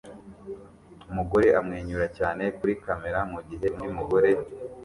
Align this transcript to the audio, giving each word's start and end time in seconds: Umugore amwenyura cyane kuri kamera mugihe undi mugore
Umugore 1.09 1.47
amwenyura 1.59 2.05
cyane 2.17 2.43
kuri 2.57 2.73
kamera 2.83 3.19
mugihe 3.31 3.65
undi 3.75 3.87
mugore 3.97 4.31